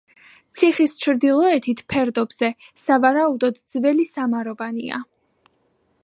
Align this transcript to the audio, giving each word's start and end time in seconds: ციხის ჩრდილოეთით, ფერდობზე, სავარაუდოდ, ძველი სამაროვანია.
ციხის 0.59 0.93
ჩრდილოეთით, 1.01 1.83
ფერდობზე, 1.93 2.49
სავარაუდოდ, 2.83 3.61
ძველი 3.73 4.07
სამაროვანია. 4.13 5.03